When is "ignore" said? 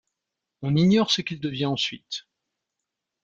0.75-1.11